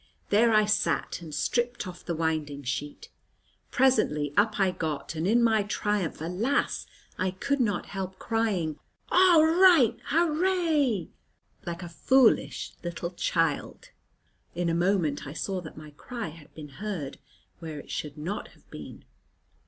[0.29, 3.09] There I sat and stripped off the winding sheet.
[3.69, 6.87] Presently, up I got, and, in my triumph, alas!
[7.39, 8.79] could not help crying
[9.11, 11.05] "All right, Hurrah!"
[11.67, 13.91] like a foolish little child.
[14.55, 17.19] In a moment I saw that my cry had been heard,
[17.59, 19.05] where it should not have been.